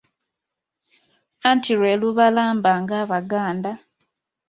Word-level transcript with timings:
Anti 1.49 1.73
lwe 1.79 1.91
lubalamba 2.01 2.71
ng'Abaganda. 2.81 3.71